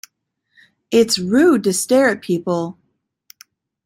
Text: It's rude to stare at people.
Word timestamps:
It's 0.89 1.19
rude 1.19 1.63
to 1.65 1.73
stare 1.73 2.09
at 2.09 2.23
people. 2.23 2.79